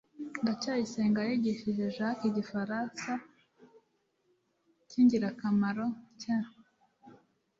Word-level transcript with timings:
ndacyayisenga 0.41 1.19
yigishije 1.29 1.83
jaki 1.97 2.23
igifaransa 2.29 3.11
cyingirakamaro 4.87 5.85
cy 6.19 6.31